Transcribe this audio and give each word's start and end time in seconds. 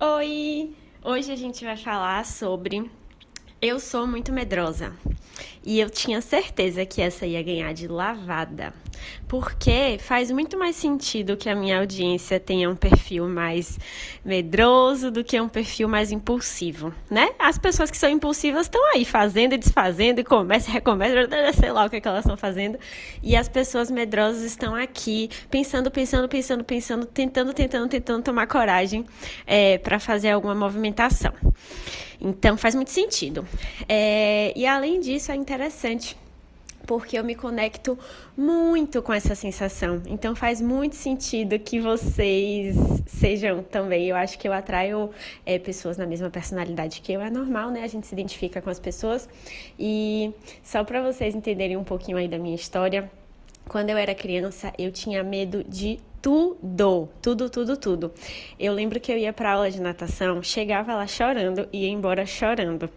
Oi! 0.00 0.76
Hoje 1.02 1.32
a 1.32 1.34
gente 1.34 1.64
vai 1.64 1.76
falar 1.76 2.24
sobre 2.24 2.88
Eu 3.60 3.80
sou 3.80 4.06
muito 4.06 4.32
medrosa. 4.32 4.94
E 5.68 5.80
eu 5.80 5.90
tinha 5.90 6.22
certeza 6.22 6.86
que 6.86 7.02
essa 7.02 7.26
ia 7.26 7.42
ganhar 7.42 7.74
de 7.74 7.86
lavada. 7.86 8.72
Porque 9.28 9.98
faz 10.00 10.30
muito 10.30 10.58
mais 10.58 10.74
sentido 10.74 11.36
que 11.36 11.46
a 11.46 11.54
minha 11.54 11.78
audiência 11.80 12.40
tenha 12.40 12.70
um 12.70 12.74
perfil 12.74 13.28
mais 13.28 13.78
medroso 14.24 15.10
do 15.10 15.22
que 15.22 15.38
um 15.38 15.46
perfil 15.46 15.86
mais 15.86 16.10
impulsivo, 16.10 16.90
né? 17.10 17.28
As 17.38 17.58
pessoas 17.58 17.90
que 17.90 17.98
são 17.98 18.08
impulsivas 18.08 18.62
estão 18.62 18.82
aí 18.94 19.04
fazendo 19.04 19.52
e 19.52 19.58
desfazendo 19.58 20.20
e 20.20 20.24
começa 20.24 20.70
e 20.70 20.72
recomeça, 20.72 21.28
sei 21.52 21.70
lá 21.70 21.84
o 21.84 21.90
que, 21.90 21.96
é 21.96 22.00
que 22.00 22.08
elas 22.08 22.24
estão 22.24 22.38
fazendo. 22.38 22.78
E 23.22 23.36
as 23.36 23.46
pessoas 23.46 23.90
medrosas 23.90 24.44
estão 24.44 24.74
aqui 24.74 25.28
pensando, 25.50 25.90
pensando, 25.90 26.30
pensando, 26.30 26.64
pensando, 26.64 27.04
tentando, 27.04 27.52
tentando, 27.52 27.88
tentando 27.90 28.22
tomar 28.22 28.46
coragem 28.46 29.04
é, 29.46 29.76
para 29.76 29.98
fazer 29.98 30.30
alguma 30.30 30.54
movimentação. 30.54 31.34
Então 32.20 32.56
faz 32.56 32.74
muito 32.74 32.90
sentido. 32.90 33.46
É, 33.88 34.52
e 34.56 34.66
além 34.66 35.00
disso, 35.00 35.30
é 35.32 35.36
interessante 35.36 36.16
porque 36.88 37.18
eu 37.18 37.22
me 37.22 37.34
conecto 37.34 37.98
muito 38.34 39.02
com 39.02 39.12
essa 39.12 39.34
sensação. 39.34 40.02
Então 40.06 40.34
faz 40.34 40.58
muito 40.58 40.96
sentido 40.96 41.58
que 41.58 41.78
vocês 41.78 42.74
sejam 43.06 43.62
também. 43.62 44.08
Eu 44.08 44.16
acho 44.16 44.38
que 44.38 44.48
eu 44.48 44.52
atraio 44.54 45.10
é, 45.44 45.58
pessoas 45.58 45.98
na 45.98 46.06
mesma 46.06 46.30
personalidade 46.30 47.02
que 47.02 47.12
eu. 47.12 47.20
É 47.20 47.28
normal, 47.28 47.70
né? 47.70 47.82
A 47.82 47.86
gente 47.86 48.06
se 48.06 48.14
identifica 48.14 48.62
com 48.62 48.70
as 48.70 48.80
pessoas. 48.80 49.28
E 49.78 50.32
só 50.62 50.82
para 50.82 51.02
vocês 51.02 51.34
entenderem 51.34 51.76
um 51.76 51.84
pouquinho 51.84 52.16
aí 52.16 52.26
da 52.26 52.38
minha 52.38 52.54
história, 52.54 53.10
quando 53.68 53.90
eu 53.90 53.98
era 53.98 54.14
criança, 54.14 54.72
eu 54.78 54.90
tinha 54.90 55.22
medo 55.22 55.62
de 55.64 56.00
tudo, 56.28 57.08
tudo, 57.22 57.48
tudo, 57.48 57.76
tudo. 57.78 58.12
Eu 58.60 58.74
lembro 58.74 59.00
que 59.00 59.10
eu 59.10 59.16
ia 59.16 59.32
para 59.32 59.52
aula 59.52 59.70
de 59.70 59.80
natação, 59.80 60.42
chegava 60.42 60.94
lá 60.94 61.06
chorando 61.06 61.66
e 61.72 61.86
ia 61.86 61.88
embora 61.88 62.26
chorando. 62.26 62.90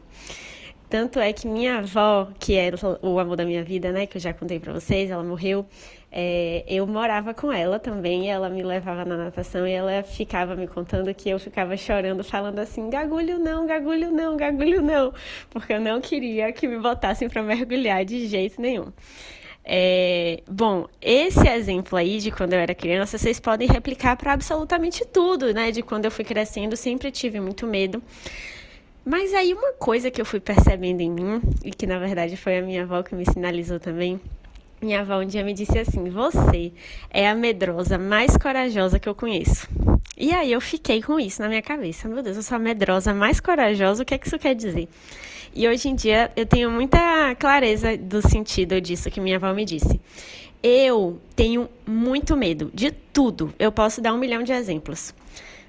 Tanto 0.90 1.18
é 1.18 1.32
que 1.32 1.48
minha 1.48 1.78
avó, 1.78 2.28
que 2.38 2.56
era 2.56 2.76
o 3.02 3.18
amor 3.20 3.38
da 3.38 3.46
minha 3.46 3.64
vida, 3.64 3.90
né, 3.90 4.06
que 4.06 4.18
eu 4.18 4.22
já 4.22 4.34
contei 4.34 4.60
para 4.60 4.74
vocês, 4.74 5.10
ela 5.10 5.24
morreu. 5.24 5.66
É, 6.12 6.66
eu 6.68 6.86
morava 6.86 7.34
com 7.34 7.54
ela 7.54 7.80
também, 7.80 8.30
ela 8.30 8.50
me 8.50 8.64
levava 8.64 9.06
na 9.06 9.16
natação 9.16 9.66
e 9.66 9.72
ela 9.72 10.04
ficava 10.04 10.54
me 10.54 10.68
contando 10.68 11.14
que 11.14 11.30
eu 11.30 11.40
ficava 11.40 11.78
chorando, 11.78 12.26
falando 12.26 12.60
assim: 12.60 12.90
gagulho 12.90 13.40
não, 13.40 13.66
gagulho 13.66 14.12
não, 14.12 14.36
gagulho 14.36 14.82
não, 14.82 15.14
porque 15.50 15.72
eu 15.72 15.80
não 15.80 16.02
queria 16.02 16.52
que 16.52 16.68
me 16.68 16.78
botassem 16.78 17.30
para 17.30 17.42
mergulhar 17.42 18.04
de 18.04 18.28
jeito 18.28 18.62
nenhum. 18.62 18.92
É, 19.74 20.44
bom, 20.50 20.86
esse 21.02 21.48
exemplo 21.48 21.98
aí 21.98 22.20
de 22.20 22.30
quando 22.30 22.52
eu 22.52 22.60
era 22.60 22.76
criança, 22.76 23.18
vocês 23.18 23.40
podem 23.40 23.70
replicar 23.70 24.18
para 24.18 24.34
absolutamente 24.34 25.06
tudo, 25.06 25.54
né? 25.54 25.72
De 25.72 25.82
quando 25.82 26.04
eu 26.04 26.12
fui 26.12 26.26
crescendo, 26.26 26.76
sempre 26.76 27.10
tive 27.10 27.40
muito 27.40 27.66
medo. 27.66 28.04
Mas 29.06 29.34
aí 29.34 29.54
uma 29.54 29.72
coisa 29.72 30.12
que 30.12 30.20
eu 30.20 30.26
fui 30.26 30.42
percebendo 30.42 31.00
em 31.00 31.10
mim, 31.10 31.42
e 31.64 31.72
que 31.72 31.88
na 31.88 31.98
verdade 32.00 32.36
foi 32.36 32.58
a 32.58 32.62
minha 32.62 32.84
avó 32.84 33.02
que 33.02 33.16
me 33.16 33.24
sinalizou 33.24 33.80
também, 33.80 34.20
minha 34.82 35.00
avó 35.00 35.22
um 35.22 35.26
dia 35.26 35.42
me 35.42 35.54
disse 35.54 35.80
assim: 35.80 36.10
Você 36.10 36.74
é 37.10 37.30
a 37.30 37.34
medrosa 37.34 37.98
mais 37.98 38.36
corajosa 38.36 39.00
que 39.00 39.08
eu 39.08 39.16
conheço. 39.16 39.70
E 40.22 40.32
aí 40.32 40.52
eu 40.52 40.62
fiquei 40.62 41.02
com 41.02 41.20
isso 41.20 41.42
na 41.42 41.48
minha 41.48 41.64
cabeça. 41.64 42.08
Meu 42.08 42.22
Deus, 42.22 42.38
eu 42.38 42.44
sou 42.44 42.56
a 42.56 42.60
medrosa 42.60 43.12
mais 43.12 43.40
corajosa, 43.40 44.04
o 44.04 44.06
que 44.06 44.14
é 44.14 44.20
que 44.20 44.28
isso 44.28 44.38
quer 44.38 44.54
dizer? 44.54 44.88
E 45.52 45.68
hoje 45.68 45.90
em 45.90 45.96
dia 45.96 46.32
eu 46.36 46.46
tenho 46.46 46.70
muita 46.70 47.34
clareza 47.40 47.98
do 47.98 48.22
sentido 48.22 48.80
disso 48.80 49.10
que 49.10 49.20
minha 49.20 49.38
avó 49.38 49.52
me 49.52 49.66
disse. 49.66 50.00
Eu 50.62 51.20
tenho 51.36 51.68
muito 51.88 52.38
medo 52.38 52.70
de 52.72 52.92
tudo. 52.92 53.52
Eu 53.58 53.72
posso 53.72 54.00
dar 54.00 54.14
um 54.14 54.20
milhão 54.20 54.44
de 54.44 54.52
exemplos. 54.52 55.12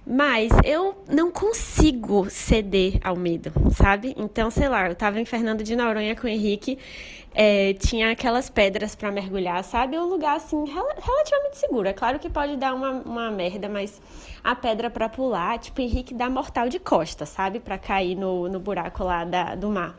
Mas 0.04 0.50
eu 0.64 0.96
não 1.08 1.30
consigo 1.30 2.28
ceder 2.28 2.98
ao 3.04 3.14
medo, 3.14 3.52
sabe? 3.72 4.14
Então, 4.18 4.50
sei 4.50 4.68
lá, 4.68 4.88
eu 4.88 4.96
tava 4.96 5.20
em 5.20 5.24
Fernando 5.24 5.62
de 5.62 5.76
Noronha 5.76 6.16
com 6.16 6.26
o 6.26 6.30
Henrique, 6.30 6.76
é, 7.32 7.72
tinha 7.74 8.10
aquelas 8.10 8.50
pedras 8.50 8.96
para 8.96 9.12
mergulhar, 9.12 9.62
sabe? 9.62 9.96
Um 9.96 10.06
lugar 10.06 10.36
assim 10.36 10.64
rel 10.66 10.86
relativamente 11.00 11.56
seguro. 11.56 11.88
É 11.88 11.92
claro 11.92 12.18
que 12.18 12.28
pode 12.28 12.56
dar 12.56 12.74
uma, 12.74 12.90
uma 12.90 13.30
merda, 13.30 13.68
mas 13.68 14.02
a 14.42 14.56
pedra 14.56 14.90
para 14.90 15.08
pular, 15.08 15.58
tipo, 15.58 15.80
Henrique 15.80 16.12
dá 16.12 16.28
mortal 16.28 16.68
de 16.68 16.80
costa, 16.80 17.24
sabe? 17.24 17.60
Para 17.60 17.78
cair 17.78 18.16
no, 18.16 18.48
no 18.48 18.58
buraco 18.58 19.04
lá 19.04 19.24
da, 19.24 19.54
do 19.54 19.70
mar. 19.70 19.96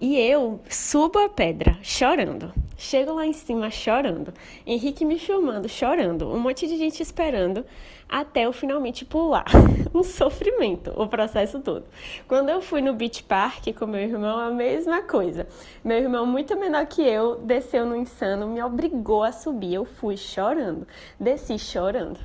E 0.00 0.18
eu 0.18 0.60
subo 0.68 1.18
a 1.18 1.28
pedra 1.28 1.78
chorando. 1.82 2.52
Chego 2.80 3.12
lá 3.12 3.26
em 3.26 3.34
cima 3.34 3.70
chorando. 3.70 4.32
Henrique 4.66 5.04
me 5.04 5.18
filmando, 5.18 5.68
chorando. 5.68 6.26
Um 6.32 6.38
monte 6.38 6.66
de 6.66 6.78
gente 6.78 7.02
esperando 7.02 7.62
até 8.08 8.46
eu 8.46 8.54
finalmente 8.54 9.04
pular. 9.04 9.44
um 9.92 10.02
sofrimento, 10.02 10.90
o 10.96 11.06
processo 11.06 11.60
todo. 11.60 11.84
Quando 12.26 12.48
eu 12.48 12.62
fui 12.62 12.80
no 12.80 12.94
Beach 12.94 13.22
Park 13.24 13.66
com 13.78 13.86
meu 13.86 14.00
irmão, 14.00 14.38
a 14.38 14.50
mesma 14.50 15.02
coisa. 15.02 15.46
Meu 15.84 15.98
irmão, 15.98 16.24
muito 16.24 16.58
menor 16.58 16.86
que 16.86 17.02
eu, 17.02 17.36
desceu 17.36 17.84
no 17.84 17.94
insano, 17.94 18.46
me 18.48 18.62
obrigou 18.62 19.24
a 19.24 19.30
subir. 19.30 19.74
Eu 19.74 19.84
fui 19.84 20.16
chorando. 20.16 20.88
Desci 21.20 21.58
chorando. 21.58 22.18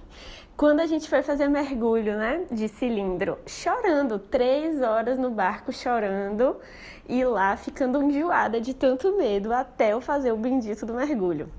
Quando 0.57 0.79
a 0.79 0.85
gente 0.85 1.09
foi 1.09 1.21
fazer 1.21 1.49
mergulho, 1.49 2.17
né, 2.17 2.45
de 2.49 2.69
cilindro, 2.69 3.37
chorando, 3.45 4.17
três 4.17 4.81
horas 4.81 5.17
no 5.17 5.29
barco 5.29 5.73
chorando 5.73 6.55
e 7.09 7.25
lá 7.25 7.57
ficando 7.57 8.01
enjoada 8.01 8.61
de 8.61 8.73
tanto 8.73 9.17
medo 9.17 9.51
até 9.51 9.91
eu 9.91 9.99
fazer 9.99 10.31
o 10.31 10.37
bendito 10.37 10.85
do 10.85 10.93
mergulho. 10.93 11.51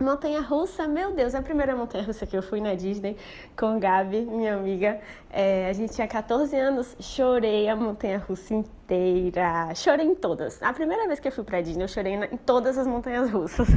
Montanha 0.00 0.40
russa, 0.40 0.88
meu 0.88 1.12
Deus, 1.12 1.34
é 1.34 1.38
a 1.38 1.42
primeira 1.42 1.76
montanha 1.76 2.04
russa 2.04 2.24
que 2.24 2.34
eu 2.34 2.42
fui 2.42 2.58
na 2.58 2.74
Disney 2.74 3.18
com 3.54 3.78
Gabi, 3.78 4.22
minha 4.22 4.54
amiga. 4.54 4.98
É, 5.28 5.68
a 5.68 5.72
gente 5.74 5.92
tinha 5.92 6.08
14 6.08 6.56
anos, 6.56 6.96
chorei 7.00 7.68
a 7.68 7.76
montanha 7.76 8.16
russa 8.16 8.54
inteira. 8.54 9.74
Chorei 9.74 10.06
em 10.06 10.14
todas. 10.14 10.62
A 10.62 10.72
primeira 10.72 11.06
vez 11.06 11.20
que 11.20 11.28
eu 11.28 11.32
fui 11.32 11.44
pra 11.44 11.60
Disney, 11.60 11.84
eu 11.84 11.88
chorei 11.88 12.14
em 12.14 12.36
todas 12.38 12.78
as 12.78 12.86
montanhas 12.86 13.30
russas. 13.30 13.68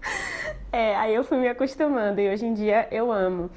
é, 0.72 0.96
aí 0.96 1.14
eu 1.14 1.22
fui 1.22 1.36
me 1.36 1.48
acostumando 1.48 2.18
e 2.18 2.32
hoje 2.32 2.46
em 2.46 2.54
dia 2.54 2.88
eu 2.90 3.12
amo 3.12 3.50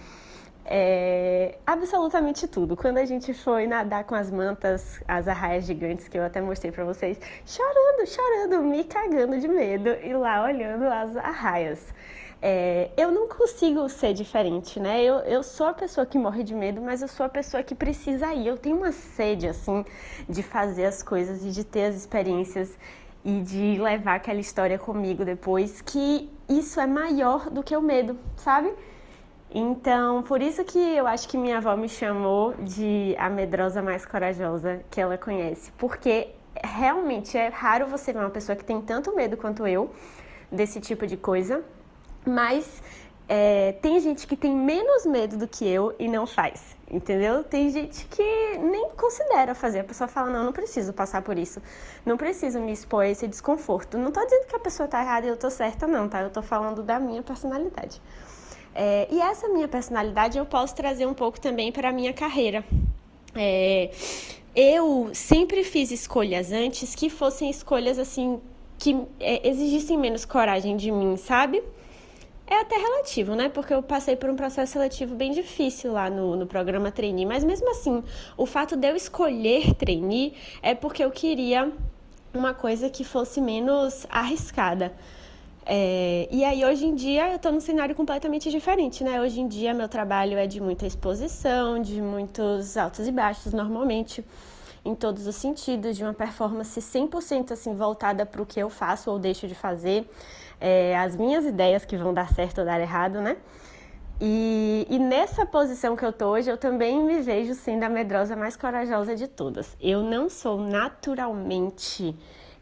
é, 0.72 1.58
absolutamente 1.66 2.48
tudo. 2.48 2.78
Quando 2.78 3.00
a 3.00 3.06
gente 3.06 3.34
foi 3.34 3.66
nadar 3.66 4.04
com 4.04 4.14
as 4.14 4.30
mantas, 4.30 5.02
as 5.08 5.28
arraias 5.28 5.66
gigantes, 5.66 6.08
que 6.08 6.16
eu 6.16 6.24
até 6.24 6.40
mostrei 6.40 6.72
para 6.72 6.86
vocês, 6.86 7.20
chorando, 7.44 8.06
chorando, 8.08 8.62
me 8.62 8.84
cagando 8.84 9.40
de 9.40 9.48
medo 9.48 9.90
e 9.90 10.14
lá 10.14 10.44
olhando 10.44 10.84
as 10.84 11.18
arraias. 11.18 11.92
É, 12.40 12.92
eu 12.96 13.12
não 13.12 13.28
consigo 13.28 13.90
ser 13.90 14.14
diferente, 14.14 14.80
né? 14.80 15.04
Eu, 15.04 15.16
eu 15.22 15.42
sou 15.42 15.66
a 15.66 15.74
pessoa 15.74 16.06
que 16.06 16.20
morre 16.20 16.44
de 16.44 16.54
medo, 16.54 16.80
mas 16.80 17.02
eu 17.02 17.08
sou 17.08 17.26
a 17.26 17.30
pessoa 17.30 17.64
que 17.64 17.74
precisa 17.74 18.32
ir. 18.36 18.46
Eu 18.46 18.58
tenho 18.58 18.78
uma 18.78 18.92
sede, 18.92 19.48
assim, 19.48 19.84
de 20.30 20.44
fazer 20.44 20.86
as 20.86 21.02
coisas 21.02 21.44
e 21.44 21.50
de 21.50 21.64
ter 21.64 21.86
as 21.86 21.96
experiências 21.96 22.78
e 23.26 23.42
de 23.42 23.80
levar 23.82 24.16
aquela 24.16 24.40
história 24.40 24.78
comigo 24.78 25.26
depois, 25.26 25.82
que 25.82 26.30
isso 26.48 26.80
é 26.80 26.86
maior 26.86 27.50
do 27.50 27.64
que 27.64 27.76
o 27.76 27.82
medo, 27.82 28.16
sabe? 28.38 28.72
Então, 29.52 30.22
por 30.22 30.42
isso 30.42 30.64
que 30.64 30.78
eu 30.78 31.08
acho 31.08 31.28
que 31.28 31.38
minha 31.38 31.58
avó 31.58 31.76
me 31.76 31.90
chamou 31.90 32.54
de 32.54 33.16
a 33.18 33.30
medrosa 33.30 33.82
mais 33.82 34.06
corajosa 34.06 34.82
que 34.92 35.02
ela 35.02 35.18
conhece, 35.18 35.72
porque 35.78 36.30
realmente 36.64 37.36
é 37.36 37.48
raro 37.48 37.88
você 37.88 38.14
ver 38.14 38.20
uma 38.20 38.30
pessoa 38.30 38.56
que 38.56 38.64
tem 38.64 38.80
tanto 38.80 39.16
medo 39.16 39.36
quanto 39.36 39.66
eu 39.66 39.90
desse 40.52 40.80
tipo 40.80 41.08
de 41.08 41.18
coisa, 41.18 41.64
mas 42.26 42.82
é, 43.28 43.74
tem 43.74 44.00
gente 44.00 44.28
que 44.28 44.36
tem 44.36 44.56
menos 44.56 45.06
medo 45.06 45.38
do 45.38 45.48
que 45.48 45.68
eu 45.68 45.96
e 45.98 46.08
não 46.08 46.28
faz, 46.28 46.76
entendeu? 46.90 47.44
Tem 47.44 47.70
gente 47.70 48.06
que 48.06 48.58
nem 48.58 48.90
considera 48.92 49.56
fazer. 49.56 49.80
A 49.80 49.84
pessoa 49.84 50.08
fala: 50.08 50.30
não, 50.30 50.44
não 50.46 50.54
preciso 50.54 50.94
passar 50.94 51.22
por 51.24 51.38
isso, 51.38 51.62
não 52.06 52.18
preciso 52.18 52.60
me 52.60 52.72
expor 52.72 53.04
a 53.04 53.08
esse 53.08 53.28
desconforto. 53.28 53.98
Não 53.98 54.12
tô 54.12 54.24
dizendo 54.24 54.46
que 54.48 54.56
a 54.56 54.60
pessoa 54.60 54.88
tá 54.88 55.02
errada 55.02 55.26
e 55.26 55.30
eu 55.30 55.38
tô 55.38 55.50
certa, 55.50 55.88
não, 55.88 56.08
tá? 56.08 56.22
Eu 56.22 56.30
tô 56.30 56.42
falando 56.42 56.84
da 56.84 57.00
minha 57.00 57.24
personalidade. 57.24 58.02
É, 58.74 59.08
e 59.12 59.20
essa 59.20 59.48
minha 59.50 59.68
personalidade 59.68 60.38
eu 60.38 60.46
posso 60.46 60.76
trazer 60.76 61.06
um 61.06 61.14
pouco 61.14 61.40
também 61.40 61.72
para 61.72 61.90
a 61.90 61.92
minha 61.92 62.14
carreira. 62.14 62.64
É, 63.36 63.92
eu 64.56 65.10
sempre 65.14 65.64
fiz 65.64 65.92
escolhas 65.92 66.52
antes 66.52 66.96
que 66.96 67.10
fossem 67.10 67.50
escolhas 67.50 68.00
assim 68.00 68.40
que 68.78 69.06
é, 69.20 69.48
exigissem 69.48 69.98
menos 69.98 70.26
coragem 70.26 70.78
de 70.78 70.90
mim, 70.90 71.18
sabe? 71.18 71.62
É 72.48 72.62
até 72.62 72.78
relativo, 72.78 73.36
né? 73.36 73.48
Porque 73.50 73.74
eu 73.74 73.84
passei 73.84 74.16
por 74.16 74.30
um 74.30 74.36
processo 74.36 74.74
seletivo 74.74 75.14
bem 75.14 75.32
difícil 75.32 75.92
lá 75.92 76.10
no, 76.10 76.36
no 76.36 76.48
programa 76.48 76.92
trainee, 76.92 77.26
mas 77.26 77.44
mesmo 77.44 77.70
assim, 77.70 78.04
o 78.36 78.46
fato 78.46 78.76
de 78.76 78.90
eu 78.90 78.96
escolher 78.96 79.76
trainee 79.76 80.34
é 80.64 80.74
porque 80.74 81.04
eu 81.04 81.12
queria 81.12 81.72
uma 82.34 82.54
coisa 82.54 82.90
que 82.90 83.04
fosse 83.04 83.40
menos 83.40 84.08
arriscada. 84.10 84.94
É, 85.66 86.28
e 86.32 86.44
aí, 86.44 86.66
hoje 86.66 86.86
em 86.86 86.96
dia, 86.96 87.30
eu 87.30 87.36
estou 87.36 87.52
num 87.52 87.60
cenário 87.60 87.94
completamente 87.96 88.50
diferente, 88.50 89.04
né? 89.04 89.22
Hoje 89.22 89.40
em 89.40 89.48
dia, 89.48 89.74
meu 89.74 89.88
trabalho 89.88 90.38
é 90.38 90.48
de 90.48 90.60
muita 90.60 90.86
exposição, 90.86 91.82
de 91.82 92.02
muitos 92.02 92.76
altos 92.76 93.08
e 93.08 93.12
baixos, 93.12 93.54
normalmente, 93.54 94.26
em 94.84 94.96
todos 94.96 95.28
os 95.28 95.36
sentidos, 95.36 95.96
de 95.96 96.04
uma 96.04 96.14
performance 96.14 96.80
100% 96.80 97.52
assim, 97.52 97.76
voltada 97.76 98.26
para 98.26 98.42
o 98.42 98.46
que 98.46 98.60
eu 98.60 98.70
faço 98.70 99.12
ou 99.12 99.20
deixo 99.20 99.48
de 99.48 99.54
fazer, 99.54 100.10
é, 100.60 100.98
as 100.98 101.16
minhas 101.16 101.46
ideias 101.46 101.86
que 101.86 101.96
vão 101.98 102.14
dar 102.14 102.34
certo 102.34 102.60
ou 102.60 102.66
dar 102.66 102.80
errado, 102.80 103.22
né? 103.22 103.38
E, 104.22 104.86
e, 104.90 105.00
nessa 105.00 105.46
posição 105.46 105.96
que 105.96 106.04
eu 106.04 106.12
tô 106.12 106.26
hoje, 106.32 106.50
eu 106.50 106.58
também 106.58 107.02
me 107.02 107.22
vejo 107.22 107.54
sendo 107.54 107.84
a 107.84 107.90
medrosa 107.90 108.36
mais 108.36 108.58
corajosa 108.58 109.16
de 109.16 109.28
todas. 109.28 109.78
Eu 109.80 110.04
não 110.04 110.28
sou 110.30 110.60
naturalmente 110.60 112.14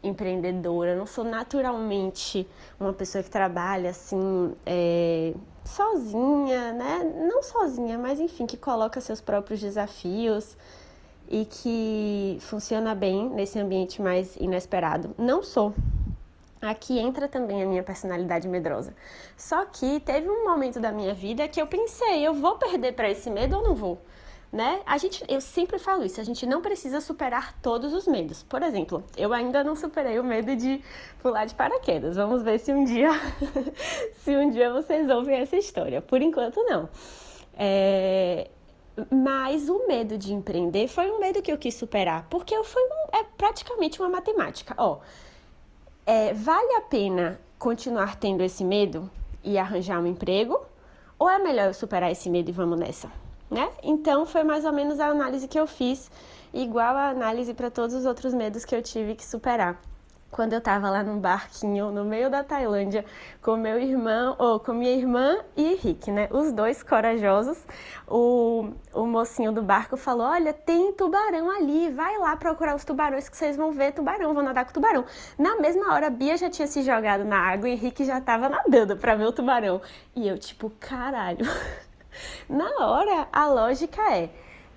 empreendedora, 0.02 0.94
não 0.94 1.06
sou 1.06 1.24
naturalmente 1.24 2.46
uma 2.78 2.92
pessoa 2.92 3.22
que 3.22 3.30
trabalha 3.30 3.90
assim 3.90 4.54
é, 4.64 5.34
sozinha, 5.64 6.72
né? 6.72 7.12
Não 7.28 7.42
sozinha, 7.42 7.98
mas 7.98 8.20
enfim, 8.20 8.46
que 8.46 8.56
coloca 8.56 9.00
seus 9.00 9.20
próprios 9.20 9.60
desafios 9.60 10.56
e 11.28 11.44
que 11.44 12.38
funciona 12.40 12.94
bem 12.94 13.28
nesse 13.30 13.58
ambiente 13.58 14.00
mais 14.00 14.36
inesperado. 14.36 15.14
Não 15.18 15.42
sou. 15.42 15.74
Aqui 16.60 16.98
entra 16.98 17.28
também 17.28 17.62
a 17.62 17.66
minha 17.66 17.82
personalidade 17.84 18.48
medrosa. 18.48 18.92
Só 19.36 19.64
que 19.64 20.00
teve 20.00 20.28
um 20.28 20.44
momento 20.44 20.80
da 20.80 20.90
minha 20.90 21.14
vida 21.14 21.46
que 21.46 21.60
eu 21.60 21.66
pensei, 21.66 22.26
eu 22.26 22.34
vou 22.34 22.56
perder 22.56 22.94
para 22.94 23.08
esse 23.08 23.30
medo 23.30 23.56
ou 23.56 23.62
não 23.62 23.74
vou? 23.74 23.98
Né? 24.50 24.80
A 24.86 24.96
gente, 24.96 25.22
eu 25.28 25.42
sempre 25.42 25.78
falo 25.78 26.02
isso, 26.04 26.18
a 26.20 26.24
gente 26.24 26.46
não 26.46 26.62
precisa 26.62 27.02
superar 27.02 27.60
todos 27.60 27.92
os 27.92 28.06
medos. 28.06 28.42
Por 28.42 28.62
exemplo, 28.62 29.04
eu 29.14 29.34
ainda 29.34 29.62
não 29.62 29.76
superei 29.76 30.18
o 30.18 30.24
medo 30.24 30.56
de 30.56 30.82
pular 31.20 31.44
de 31.44 31.54
paraquedas. 31.54 32.16
Vamos 32.16 32.42
ver 32.42 32.58
se 32.58 32.72
um 32.72 32.82
dia, 32.82 33.10
se 34.24 34.34
um 34.34 34.48
dia 34.50 34.72
vocês 34.72 35.10
ouvem 35.10 35.36
essa 35.36 35.56
história. 35.56 36.00
Por 36.00 36.22
enquanto 36.22 36.62
não. 36.62 36.88
É, 37.58 38.48
mas 39.10 39.68
o 39.68 39.86
medo 39.86 40.16
de 40.16 40.32
empreender 40.32 40.88
foi 40.88 41.10
um 41.10 41.20
medo 41.20 41.42
que 41.42 41.52
eu 41.52 41.58
quis 41.58 41.74
superar, 41.74 42.26
porque 42.30 42.54
eu 42.54 42.64
fui 42.64 42.82
um, 42.82 43.18
é 43.18 43.24
praticamente 43.36 44.00
uma 44.00 44.08
matemática. 44.08 44.74
Ó, 44.78 44.98
é, 46.06 46.32
vale 46.32 46.74
a 46.76 46.80
pena 46.80 47.38
continuar 47.58 48.16
tendo 48.16 48.42
esse 48.42 48.64
medo 48.64 49.10
e 49.44 49.58
arranjar 49.58 50.00
um 50.00 50.06
emprego? 50.06 50.58
Ou 51.18 51.28
é 51.28 51.38
melhor 51.38 51.66
eu 51.66 51.74
superar 51.74 52.10
esse 52.10 52.30
medo 52.30 52.48
e 52.48 52.52
vamos 52.52 52.78
nessa? 52.78 53.27
Né? 53.50 53.70
Então 53.82 54.26
foi 54.26 54.44
mais 54.44 54.64
ou 54.64 54.72
menos 54.72 55.00
a 55.00 55.06
análise 55.06 55.48
que 55.48 55.58
eu 55.58 55.66
fiz, 55.66 56.10
igual 56.52 56.96
a 56.96 57.08
análise 57.08 57.54
para 57.54 57.70
todos 57.70 57.94
os 57.94 58.04
outros 58.04 58.34
medos 58.34 58.64
que 58.64 58.74
eu 58.74 58.82
tive 58.82 59.14
que 59.14 59.24
superar 59.24 59.80
quando 60.30 60.52
eu 60.52 60.60
tava 60.60 60.90
lá 60.90 61.02
num 61.02 61.18
barquinho 61.18 61.90
no 61.90 62.04
meio 62.04 62.30
da 62.30 62.44
Tailândia 62.44 63.04
com 63.42 63.56
meu 63.56 63.78
irmão, 63.80 64.36
ou 64.38 64.60
com 64.60 64.72
minha 64.72 64.92
irmã 64.92 65.38
e 65.56 65.72
Henrique, 65.72 66.10
né? 66.10 66.28
Os 66.30 66.52
dois 66.52 66.82
corajosos. 66.82 67.58
O, 68.06 68.70
o 68.92 69.06
mocinho 69.06 69.52
do 69.52 69.62
barco 69.62 69.96
falou: 69.96 70.26
Olha, 70.26 70.52
tem 70.52 70.92
tubarão 70.92 71.50
ali, 71.50 71.90
vai 71.90 72.18
lá 72.18 72.36
procurar 72.36 72.74
os 72.76 72.84
tubarões 72.84 73.28
que 73.28 73.36
vocês 73.36 73.56
vão 73.56 73.72
ver 73.72 73.92
tubarão, 73.92 74.34
vão 74.34 74.42
nadar 74.42 74.64
com 74.64 74.72
tubarão. 74.72 75.04
Na 75.38 75.56
mesma 75.56 75.94
hora, 75.94 76.08
a 76.08 76.10
Bia 76.10 76.36
já 76.36 76.50
tinha 76.50 76.66
se 76.68 76.82
jogado 76.82 77.24
na 77.24 77.38
água 77.38 77.68
e 77.68 77.72
Henrique 77.72 78.04
já 78.04 78.20
tava 78.20 78.48
nadando 78.48 78.96
pra 78.96 79.14
ver 79.14 79.26
o 79.26 79.32
tubarão. 79.32 79.80
E 80.14 80.28
eu, 80.28 80.38
tipo, 80.38 80.70
caralho. 80.78 81.46
na 82.48 82.86
hora, 82.86 83.28
a 83.32 83.46
lógica 83.46 84.02
é 84.14 84.30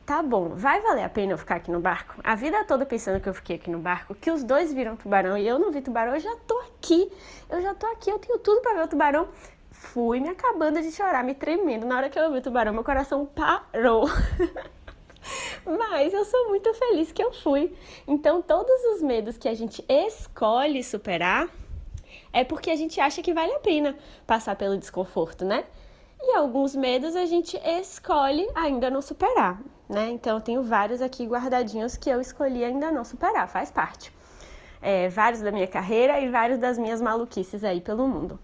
tá 0.05 0.21
bom, 0.21 0.49
vai 0.49 0.81
valer 0.81 1.03
a 1.03 1.09
pena 1.09 1.31
eu 1.31 1.37
ficar 1.37 1.55
aqui 1.55 1.71
no 1.71 1.79
barco? 1.79 2.19
A 2.23 2.35
vida 2.35 2.63
toda 2.65 2.85
pensando 2.85 3.21
que 3.21 3.29
eu 3.29 3.33
fiquei 3.33 3.55
aqui 3.55 3.69
no 3.69 3.79
barco, 3.79 4.13
que 4.13 4.29
os 4.29 4.43
dois 4.43 4.73
viram 4.73 4.97
tubarão 4.97 5.37
e 5.37 5.47
eu 5.47 5.57
não 5.57 5.71
vi 5.71 5.81
tubarão, 5.81 6.13
eu 6.13 6.19
já 6.19 6.35
tô 6.47 6.57
aqui, 6.59 7.09
eu 7.49 7.61
já 7.61 7.73
tô 7.73 7.85
aqui, 7.87 8.09
eu 8.09 8.19
tenho 8.19 8.37
tudo 8.39 8.61
para 8.61 8.73
ver 8.73 8.83
o 8.83 8.87
tubarão. 8.87 9.29
Fui 9.71 10.19
me 10.19 10.27
acabando 10.27 10.81
de 10.81 10.91
chorar, 10.91 11.23
me 11.23 11.33
tremendo. 11.33 11.87
Na 11.87 11.97
hora 11.97 12.09
que 12.09 12.19
eu 12.19 12.31
vi 12.31 12.39
o 12.39 12.41
tubarão, 12.41 12.73
meu 12.73 12.83
coração 12.83 13.25
parou. 13.25 14.05
Mas 15.65 16.13
eu 16.13 16.25
sou 16.25 16.49
muito 16.49 16.73
feliz 16.73 17.11
que 17.11 17.23
eu 17.23 17.31
fui. 17.31 17.73
Então, 18.07 18.41
todos 18.41 18.83
os 18.93 19.01
medos 19.01 19.37
que 19.37 19.47
a 19.47 19.53
gente 19.53 19.83
escolhe 19.87 20.83
superar 20.83 21.47
é 22.33 22.43
porque 22.43 22.69
a 22.69 22.75
gente 22.75 22.99
acha 22.99 23.21
que 23.21 23.33
vale 23.33 23.53
a 23.53 23.59
pena 23.59 23.95
passar 24.27 24.55
pelo 24.55 24.77
desconforto, 24.77 25.45
né? 25.45 25.65
E 26.23 26.35
alguns 26.35 26.75
medos 26.75 27.15
a 27.15 27.25
gente 27.25 27.57
escolhe 27.57 28.47
ainda 28.53 28.89
não 28.89 29.01
superar, 29.01 29.59
né? 29.89 30.09
Então 30.11 30.37
eu 30.37 30.41
tenho 30.41 30.63
vários 30.63 31.01
aqui 31.01 31.25
guardadinhos 31.25 31.97
que 31.97 32.09
eu 32.09 32.21
escolhi 32.21 32.63
ainda 32.63 32.91
não 32.91 33.03
superar, 33.03 33.47
faz 33.47 33.71
parte. 33.71 34.13
É, 34.81 35.09
vários 35.09 35.41
da 35.41 35.51
minha 35.51 35.67
carreira 35.67 36.19
e 36.19 36.29
vários 36.29 36.59
das 36.59 36.77
minhas 36.77 37.01
maluquices 37.01 37.63
aí 37.63 37.81
pelo 37.81 38.07
mundo. 38.07 38.39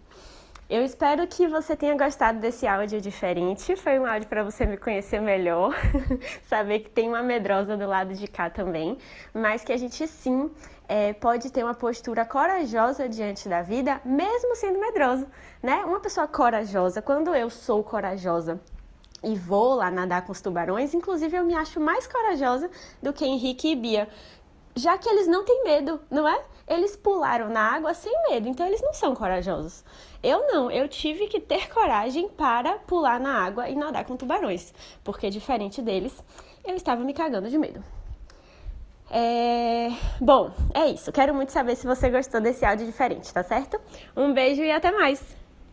Eu 0.69 0.83
espero 0.83 1.25
que 1.25 1.47
você 1.47 1.77
tenha 1.77 1.95
gostado 1.97 2.39
desse 2.39 2.67
áudio 2.67 2.99
diferente. 2.99 3.73
Foi 3.77 3.97
um 3.97 4.05
áudio 4.05 4.27
para 4.27 4.43
você 4.43 4.65
me 4.65 4.75
conhecer 4.75 5.21
melhor, 5.21 5.73
saber 6.43 6.79
que 6.79 6.89
tem 6.89 7.07
uma 7.07 7.23
medrosa 7.23 7.77
do 7.77 7.87
lado 7.87 8.13
de 8.13 8.27
cá 8.27 8.49
também, 8.49 8.97
mas 9.33 9.63
que 9.63 9.71
a 9.71 9.77
gente 9.77 10.05
sim 10.05 10.51
é, 10.85 11.13
pode 11.13 11.49
ter 11.53 11.63
uma 11.63 11.73
postura 11.73 12.25
corajosa 12.25 13.07
diante 13.07 13.47
da 13.47 13.61
vida, 13.61 14.01
mesmo 14.03 14.57
sendo 14.57 14.77
medroso, 14.77 15.25
né? 15.63 15.85
Uma 15.85 16.01
pessoa 16.01 16.27
corajosa, 16.27 17.01
quando 17.01 17.33
eu 17.33 17.49
sou 17.49 17.81
corajosa 17.81 18.59
e 19.23 19.35
vou 19.35 19.73
lá 19.73 19.89
nadar 19.89 20.25
com 20.25 20.33
os 20.33 20.41
tubarões, 20.41 20.93
inclusive 20.93 21.37
eu 21.37 21.45
me 21.45 21.55
acho 21.55 21.79
mais 21.79 22.05
corajosa 22.07 22.69
do 23.01 23.13
que 23.13 23.23
Henrique 23.23 23.71
e 23.71 23.75
Bia, 23.75 24.09
já 24.75 24.97
que 24.97 25.07
eles 25.07 25.27
não 25.27 25.45
têm 25.45 25.63
medo, 25.63 26.01
não 26.11 26.27
é? 26.27 26.43
Eles 26.67 26.97
pularam 26.97 27.49
na 27.49 27.61
água 27.61 27.93
sem 27.93 28.13
medo, 28.29 28.49
então 28.49 28.65
eles 28.65 28.81
não 28.81 28.93
são 28.93 29.15
corajosos. 29.15 29.83
Eu 30.21 30.47
não, 30.47 30.69
eu 30.69 30.87
tive 30.87 31.27
que 31.27 31.39
ter 31.39 31.69
coragem 31.69 32.27
para 32.27 32.73
pular 32.79 33.19
na 33.19 33.45
água 33.45 33.69
e 33.69 33.75
nadar 33.75 34.03
com 34.05 34.17
tubarões, 34.17 34.73
porque 35.03 35.29
diferente 35.29 35.81
deles, 35.81 36.21
eu 36.65 36.75
estava 36.75 37.03
me 37.03 37.13
cagando 37.13 37.49
de 37.49 37.57
medo. 37.57 37.83
É... 39.09 39.89
Bom, 40.19 40.51
é 40.73 40.87
isso. 40.87 41.11
Quero 41.11 41.33
muito 41.33 41.51
saber 41.51 41.75
se 41.75 41.87
você 41.87 42.09
gostou 42.09 42.41
desse 42.41 42.65
áudio 42.65 42.85
diferente, 42.85 43.33
tá 43.33 43.43
certo? 43.43 43.79
Um 44.15 44.33
beijo 44.33 44.61
e 44.61 44.71
até 44.71 44.91
mais! 44.91 45.46